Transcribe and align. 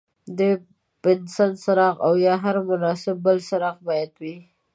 د 0.37 0.39
بنسن 1.01 1.51
څراغ 1.63 1.95
او 2.07 2.13
یا 2.25 2.35
هر 2.43 2.55
مناسب 2.69 3.15
بل 3.25 3.37
څراغ 3.47 3.77
باید 3.89 4.11
وي. 4.21 4.37